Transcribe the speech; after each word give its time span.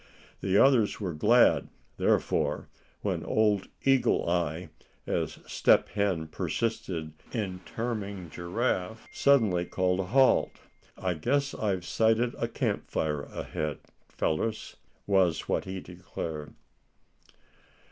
The 0.39 0.57
others 0.57 0.99
were 0.99 1.13
glad, 1.13 1.67
therefore, 1.97 2.69
when 3.01 3.23
Old 3.23 3.67
Eagle 3.83 4.27
Eye, 4.27 4.69
as 5.05 5.37
Step 5.45 5.89
Hen 5.89 6.25
persisted 6.25 7.13
in 7.33 7.59
terming 7.67 8.31
Giraffe, 8.31 9.05
suddenly 9.11 9.63
called 9.63 9.99
a 9.99 10.05
halt. 10.05 10.53
"I 10.97 11.13
guess 11.13 11.53
I've 11.53 11.85
sighted 11.85 12.33
a 12.39 12.47
camp 12.47 12.89
fire 12.89 13.21
ahead, 13.25 13.77
fellers!" 14.09 14.75
was 15.05 15.41
what 15.41 15.65
he 15.65 15.79
declared. 15.79 16.55